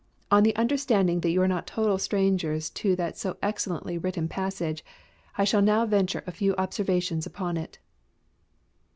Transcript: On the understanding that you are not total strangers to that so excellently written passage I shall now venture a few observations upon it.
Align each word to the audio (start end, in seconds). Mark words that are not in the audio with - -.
On 0.31 0.41
the 0.41 0.55
understanding 0.55 1.19
that 1.19 1.29
you 1.29 1.43
are 1.43 1.47
not 1.47 1.67
total 1.67 1.99
strangers 1.99 2.71
to 2.71 2.95
that 2.95 3.19
so 3.19 3.37
excellently 3.43 3.99
written 3.99 4.27
passage 4.27 4.83
I 5.37 5.43
shall 5.43 5.61
now 5.61 5.85
venture 5.85 6.23
a 6.25 6.31
few 6.31 6.55
observations 6.55 7.27
upon 7.27 7.55
it. 7.55 7.77